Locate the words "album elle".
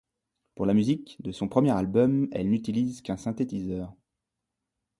1.69-2.49